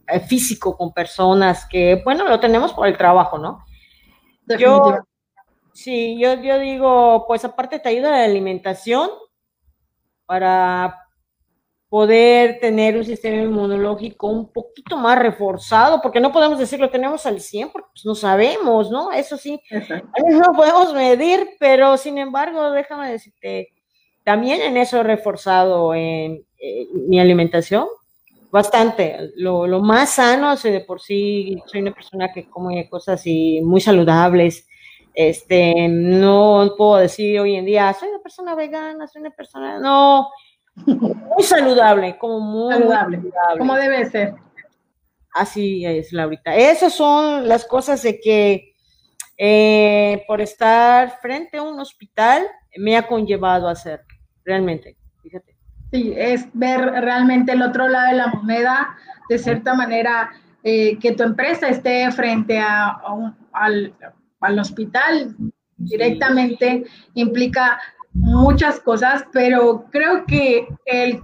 [0.07, 3.65] eh, físico con personas que, bueno, lo tenemos por el trabajo, ¿no?
[4.59, 4.99] Yo,
[5.75, 9.11] sí, yo, yo digo, pues aparte te ayuda la alimentación
[10.25, 11.06] para
[11.89, 17.27] poder tener un sistema inmunológico un poquito más reforzado, porque no podemos decir lo tenemos
[17.27, 19.13] al 100, porque pues, no sabemos, ¿no?
[19.13, 19.61] Eso sí,
[20.29, 23.69] no podemos medir, pero sin embargo, déjame decirte,
[24.25, 26.45] también en eso he reforzado en,
[27.09, 27.87] mi alimentación,
[28.51, 29.31] bastante.
[29.37, 33.81] Lo, lo, más sano, de por sí soy una persona que come cosas y muy
[33.81, 34.67] saludables.
[35.15, 40.29] Este, no puedo decir hoy en día, soy una persona vegana, soy una persona, no,
[40.85, 43.23] muy saludable, como muy saludable,
[43.59, 44.35] como debe ser.
[45.33, 46.55] Así es, Laurita.
[46.55, 48.75] Esas son las cosas de que
[49.39, 52.43] eh, por estar frente a un hospital
[52.79, 54.01] me ha conllevado a hacer,
[54.45, 55.57] realmente, fíjate.
[55.93, 58.97] Sí, es ver realmente el otro lado de la moneda,
[59.29, 60.31] de cierta manera,
[60.63, 62.99] eh, que tu empresa esté frente a,
[63.53, 63.95] al,
[64.41, 65.37] al, hospital
[65.77, 66.85] directamente
[67.15, 67.79] implica
[68.19, 71.21] muchas cosas, pero creo que el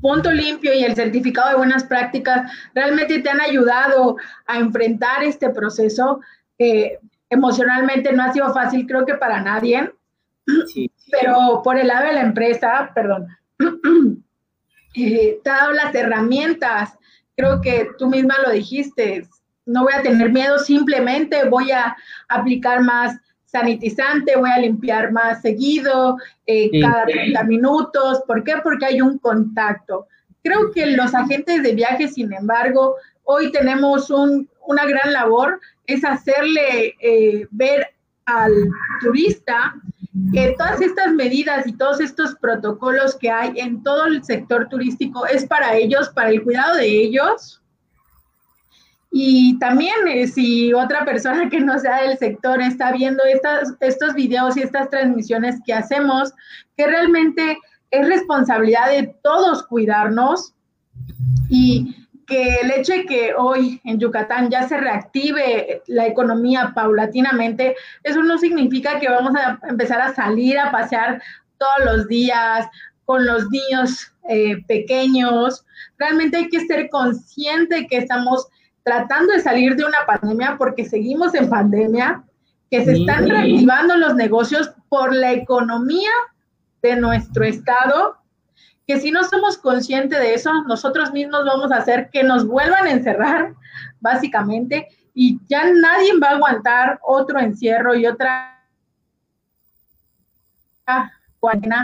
[0.00, 5.50] punto limpio y el certificado de buenas prácticas realmente te han ayudado a enfrentar este
[5.50, 6.20] proceso.
[6.58, 9.92] que emocionalmente no ha sido fácil, creo que para nadie,
[11.10, 13.26] pero por el lado de la empresa, perdón,
[14.94, 16.96] eh, te ha dado las herramientas.
[17.36, 19.26] Creo que tú misma lo dijiste,
[19.66, 21.96] no voy a tener miedo, simplemente voy a
[22.28, 23.18] aplicar más
[23.56, 28.22] sanitizante, voy a limpiar más seguido, eh, cada 30 minutos.
[28.26, 28.54] ¿Por qué?
[28.62, 30.06] Porque hay un contacto.
[30.42, 36.94] Creo que los agentes de viaje, sin embargo, hoy tenemos una gran labor, es hacerle
[37.00, 37.86] eh, ver
[38.26, 38.52] al
[39.00, 39.74] turista
[40.32, 45.26] que todas estas medidas y todos estos protocolos que hay en todo el sector turístico
[45.26, 47.62] es para ellos, para el cuidado de ellos,
[49.18, 54.12] y también eh, si otra persona que no sea del sector está viendo estas, estos
[54.12, 56.34] videos y estas transmisiones que hacemos,
[56.76, 57.56] que realmente
[57.90, 60.52] es responsabilidad de todos cuidarnos
[61.48, 67.74] y que el hecho de que hoy en Yucatán ya se reactive la economía paulatinamente,
[68.02, 71.22] eso no significa que vamos a empezar a salir a pasear
[71.56, 72.66] todos los días
[73.06, 75.64] con los niños eh, pequeños.
[75.96, 78.48] Realmente hay que ser consciente que estamos
[78.86, 82.22] tratando de salir de una pandemia porque seguimos en pandemia,
[82.70, 86.12] que se están reactivando los negocios por la economía
[86.82, 88.16] de nuestro estado,
[88.86, 92.86] que si no somos conscientes de eso, nosotros mismos vamos a hacer que nos vuelvan
[92.86, 93.54] a encerrar,
[93.98, 98.52] básicamente, y ya nadie va a aguantar otro encierro y otra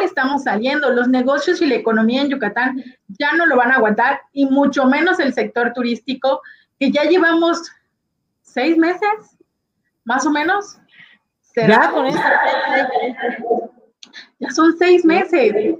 [0.00, 0.90] estamos saliendo.
[0.90, 4.86] Los negocios y la economía en Yucatán ya no lo van a aguantar y mucho
[4.86, 6.40] menos el sector turístico
[6.82, 7.70] que ya llevamos
[8.40, 9.38] seis meses,
[10.02, 10.78] más o menos.
[11.40, 11.92] ¿Será?
[14.40, 15.76] Ya son seis meses.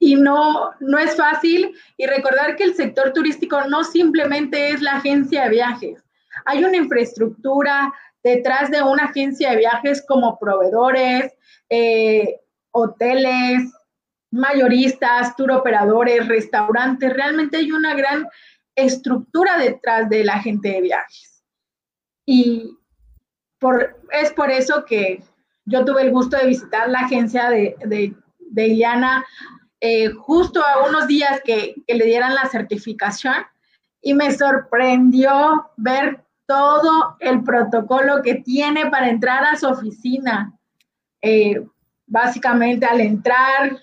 [0.00, 1.76] Y no, no es fácil.
[1.96, 6.02] Y recordar que el sector turístico no simplemente es la agencia de viajes.
[6.44, 7.94] Hay una infraestructura
[8.24, 11.32] detrás de una agencia de viajes como proveedores,
[11.70, 12.40] eh,
[12.72, 13.72] hoteles,
[14.32, 17.12] mayoristas, tour operadores, restaurantes.
[17.12, 18.26] Realmente hay una gran
[18.76, 21.44] estructura detrás de la gente de viajes.
[22.26, 22.76] Y
[23.58, 25.22] por, es por eso que
[25.64, 29.24] yo tuve el gusto de visitar la agencia de, de, Iliana
[29.80, 33.34] eh, justo a unos días que, que le dieran la certificación
[34.00, 40.52] y me sorprendió ver todo el protocolo que tiene para entrar a su oficina.
[41.22, 41.66] eh,
[42.06, 43.78] básicamente al entrar,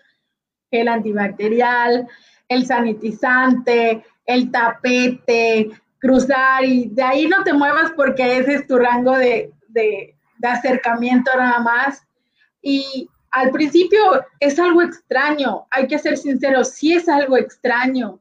[0.70, 2.08] el antibacterial,
[2.48, 5.70] el sanitizante, el tapete,
[6.00, 10.48] cruzar y de ahí no te muevas porque ese es tu rango de, de, de
[10.48, 12.06] acercamiento nada más.
[12.62, 18.20] Y al principio es algo extraño, hay que ser sinceros, sí es algo extraño,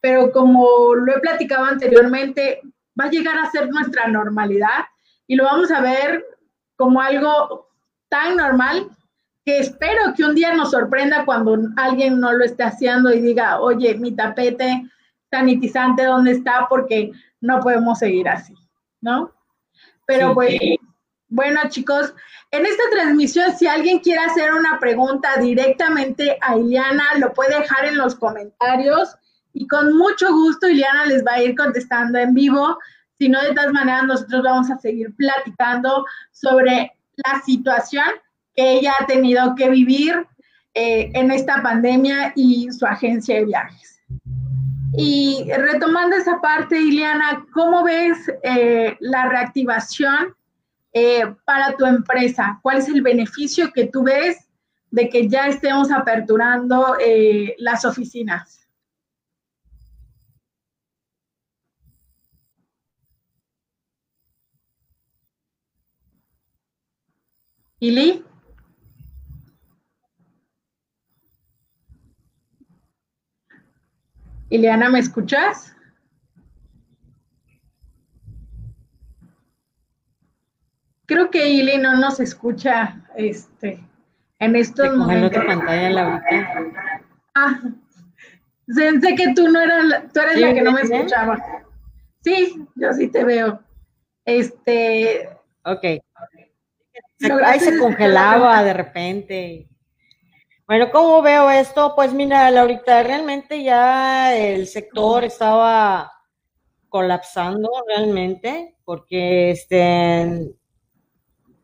[0.00, 2.60] pero como lo he platicado anteriormente,
[2.98, 4.86] va a llegar a ser nuestra normalidad
[5.26, 6.24] y lo vamos a ver
[6.76, 7.68] como algo
[8.08, 8.88] tan normal
[9.44, 13.60] que espero que un día nos sorprenda cuando alguien no lo esté haciendo y diga,
[13.60, 14.88] oye, mi tapete
[15.30, 16.66] sanitizante, ¿dónde está?
[16.68, 18.54] Porque no podemos seguir así,
[19.00, 19.32] ¿no?
[20.06, 20.58] Pero pues,
[21.28, 22.12] bueno, chicos,
[22.50, 27.84] en esta transmisión, si alguien quiere hacer una pregunta directamente a Iliana, lo puede dejar
[27.86, 29.14] en los comentarios
[29.52, 32.76] y con mucho gusto Iliana les va a ir contestando en vivo.
[33.18, 36.92] Si no, de todas maneras, nosotros vamos a seguir platicando sobre
[37.24, 38.08] la situación
[38.54, 40.26] que ella ha tenido que vivir
[40.74, 43.89] eh, en esta pandemia y su agencia de viajes.
[44.96, 50.34] Y retomando esa parte, Iliana, ¿cómo ves eh, la reactivación
[50.92, 52.58] eh, para tu empresa?
[52.62, 54.48] ¿Cuál es el beneficio que tú ves
[54.90, 58.68] de que ya estemos aperturando eh, las oficinas?
[67.78, 68.24] ¿Ili?
[74.50, 75.74] Ileana, ¿me escuchas?
[81.06, 83.82] Creo que Ili no nos escucha este,
[84.38, 85.44] en estos momentos.
[85.44, 86.24] pantalla, la
[87.34, 87.60] Ah,
[88.68, 91.38] sé que tú no eras la, tú eres la que no me escuchaba.
[92.22, 93.62] Sí, yo sí te veo.
[94.24, 95.28] Este.
[95.64, 95.84] Ok.
[97.44, 99.69] ahí se congelaba de repente.
[100.70, 101.94] Bueno, ¿cómo veo esto?
[101.96, 106.12] Pues mira, ahorita realmente ya el sector estaba
[106.88, 110.54] colapsando realmente, porque este,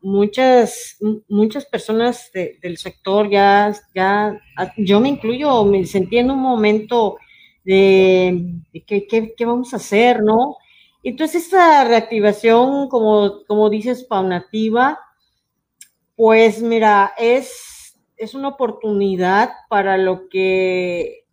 [0.01, 0.97] muchas,
[1.29, 4.41] muchas personas del sector ya, ya,
[4.75, 7.15] yo me incluyo, me sentí en un momento
[7.63, 8.55] de,
[8.85, 10.57] ¿qué, vamos a hacer, no?
[11.01, 14.99] Entonces, esta reactivación, como, como dices, paunativa,
[16.17, 17.76] pues mira, es,
[18.17, 21.25] es una oportunidad para lo que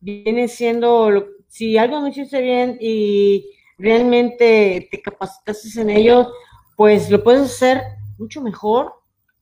[0.00, 6.30] viene siendo, si algo no hiciste bien y realmente te capacitaste en ello,
[6.76, 7.82] pues lo puedes hacer
[8.18, 8.94] mucho mejor,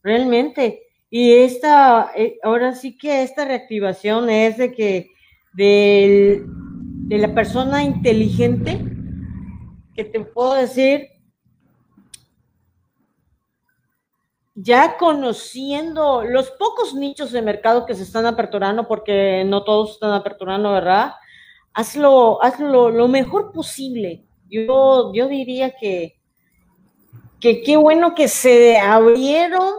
[0.03, 0.83] realmente.
[1.11, 5.11] Y esta, eh, ahora sí que esta reactivación es de que
[5.53, 8.79] de, de la persona inteligente,
[9.95, 11.09] que te puedo decir,
[14.57, 20.13] ya conociendo los pocos nichos de mercado que se están aperturando, porque no todos están
[20.13, 21.13] aperturando, ¿verdad?
[21.73, 24.25] Hazlo, hazlo lo mejor posible.
[24.49, 26.17] Yo, yo diría que
[27.41, 29.75] que qué bueno que se abrieron.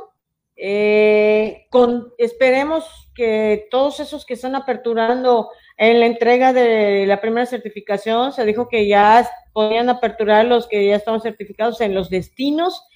[0.59, 7.45] Eh, con, esperemos que todos esos que están aperturando en la entrega de la primera
[7.45, 12.86] certificación, se dijo que ya podían aperturar los que ya estaban certificados en los destinos,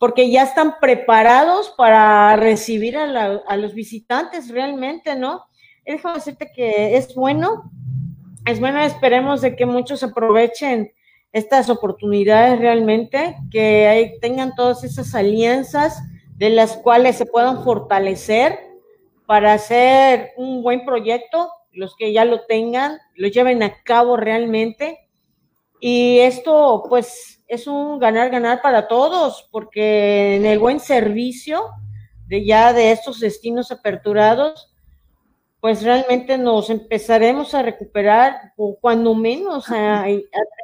[0.00, 5.44] porque ya están preparados para recibir a, a los visitantes realmente, ¿no?
[5.84, 7.70] Déjame decirte que es bueno,
[8.46, 10.90] es bueno, esperemos de que muchos aprovechen
[11.32, 16.02] estas oportunidades realmente, que tengan todas esas alianzas
[16.34, 18.58] de las cuales se puedan fortalecer
[19.26, 25.09] para hacer un buen proyecto, los que ya lo tengan, lo lleven a cabo realmente.
[25.80, 31.62] Y esto pues es un ganar-ganar para todos, porque en el buen servicio
[32.28, 34.72] de ya de estos destinos aperturados,
[35.60, 40.04] pues realmente nos empezaremos a recuperar, o cuando menos a,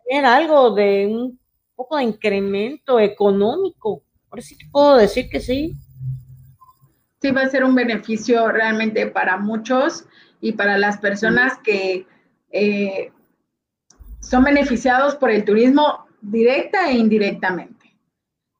[0.08, 1.40] tener algo de un
[1.74, 4.04] poco de incremento económico.
[4.30, 5.74] Ahora sí te puedo decir que sí.
[7.20, 10.04] Sí, va a ser un beneficio realmente para muchos
[10.40, 12.06] y para las personas que
[12.52, 13.10] eh,
[14.29, 17.97] son beneficiados por el turismo directa e indirectamente.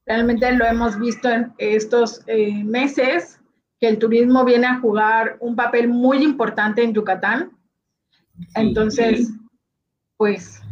[0.07, 3.41] Realmente lo hemos visto en estos eh, meses
[3.81, 7.51] que el turismo viene a jugar un papel muy importante en Yucatán.
[8.55, 9.33] Entonces,
[10.17, 10.63] pues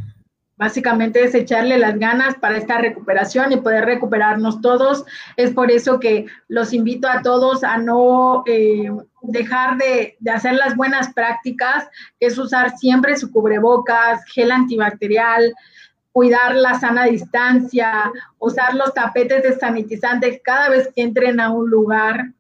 [0.57, 5.05] básicamente es echarle las ganas para esta recuperación y poder recuperarnos todos.
[5.37, 8.91] Es por eso que los invito a todos a no eh,
[9.29, 15.55] dejar de, de, hacer las buenas prácticas, que es usar siempre su cubrebocas, gel antibacterial,
[16.15, 21.69] cuidar la sana distancia, usar los tapetes de sanitizantes cada vez que entren a un
[21.69, 22.33] lugar.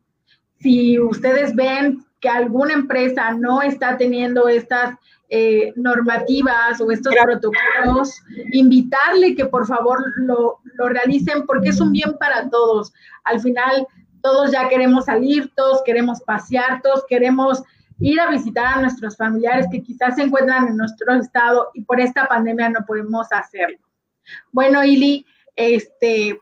[0.60, 4.96] Si ustedes ven que alguna empresa no está teniendo estas
[5.28, 8.14] eh, normativas o estos protocolos,
[8.52, 12.92] invitarle que por favor lo, lo realicen porque es un bien para todos.
[13.24, 13.88] Al final,
[14.24, 17.62] todos ya queremos salir, todos queremos pasear, todos queremos
[17.98, 22.00] ir a visitar a nuestros familiares que quizás se encuentran en nuestro estado y por
[22.00, 23.76] esta pandemia no podemos hacerlo.
[24.50, 26.40] Bueno, Ili, este,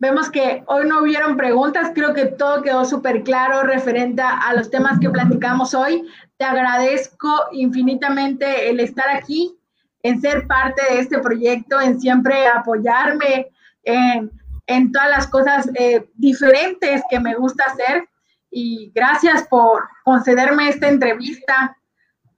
[0.00, 4.72] vemos que hoy no hubieron preguntas, creo que todo quedó súper claro referente a los
[4.72, 6.04] temas que platicamos hoy.
[6.36, 9.56] Te agradezco infinitamente el estar aquí,
[10.02, 13.52] en ser parte de este proyecto, en siempre apoyarme
[13.84, 14.32] en,
[14.70, 18.08] en todas las cosas eh, diferentes que me gusta hacer
[18.52, 21.76] y gracias por concederme esta entrevista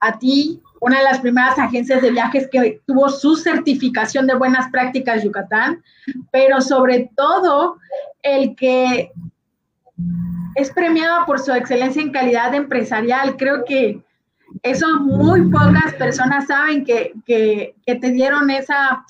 [0.00, 4.70] a ti, una de las primeras agencias de viajes que tuvo su certificación de buenas
[4.70, 5.82] prácticas Yucatán,
[6.30, 7.76] pero sobre todo
[8.22, 9.12] el que
[10.54, 13.36] es premiado por su excelencia en calidad empresarial.
[13.36, 14.02] Creo que
[14.62, 19.04] eso muy pocas personas saben que, que te dieron esa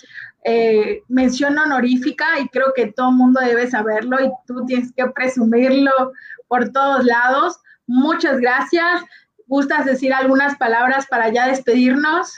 [0.45, 6.13] eh, mención honorífica y creo que todo mundo debe saberlo y tú tienes que presumirlo
[6.49, 7.59] por todos lados.
[7.87, 9.03] Muchas gracias.
[9.47, 12.33] ¿Gustas decir algunas palabras para ya despedirnos?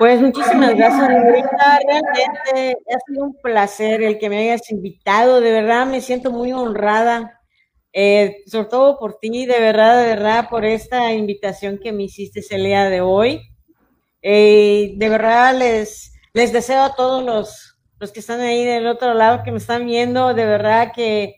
[0.00, 5.42] Pues muchísimas gracias, Realmente ha sido un placer el que me hayas invitado.
[5.42, 7.38] De verdad me siento muy honrada,
[7.92, 12.40] eh, sobre todo por ti, de verdad, de verdad, por esta invitación que me hiciste
[12.48, 13.42] el día de hoy.
[14.22, 19.14] Eh, de verdad les, les deseo a todos los, los que están ahí del otro
[19.14, 21.34] lado, que me están viendo, de verdad que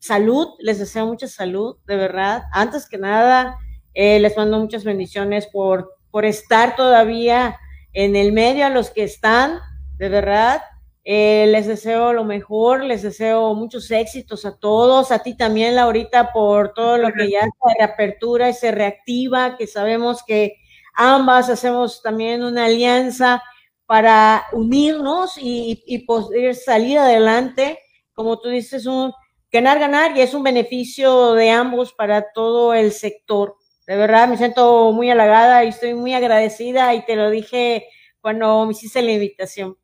[0.00, 2.42] salud, les deseo mucha salud, de verdad.
[2.52, 3.56] Antes que nada,
[3.94, 7.58] eh, les mando muchas bendiciones por, por estar todavía
[7.92, 9.60] en el medio, a los que están,
[9.96, 10.62] de verdad.
[11.04, 16.32] Eh, les deseo lo mejor, les deseo muchos éxitos a todos, a ti también, Laurita,
[16.32, 20.56] por todo lo que ya se reapertura y se reactiva, que sabemos que
[20.94, 23.42] ambas hacemos también una alianza
[23.90, 27.80] para unirnos y, poder salir adelante.
[28.12, 29.12] Como tú dices, un
[29.50, 33.56] ganar, ganar y es un beneficio de ambos para todo el sector.
[33.88, 37.88] De verdad, me siento muy halagada y estoy muy agradecida y te lo dije
[38.20, 39.76] cuando me hiciste la invitación.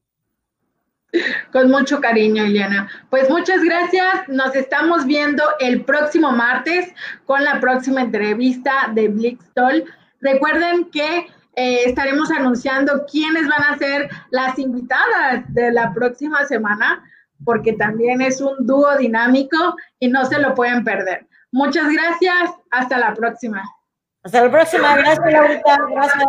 [1.50, 2.88] Con mucho cariño, Eliana.
[3.11, 4.28] Pues muchas gracias.
[4.28, 6.94] Nos estamos viendo el próximo martes
[7.24, 9.84] con la próxima entrevista de Blixtol.
[10.20, 11.26] Recuerden que
[11.57, 17.02] eh, estaremos anunciando quiénes van a ser las invitadas de la próxima semana,
[17.44, 19.57] porque también es un dúo dinámico
[19.98, 21.26] y no se lo pueden perder.
[21.50, 22.50] Muchas gracias.
[22.70, 23.62] Hasta la próxima.
[24.22, 24.96] Hasta la próxima.
[24.96, 25.78] Gracias, Laurita.
[25.90, 26.24] Gracias.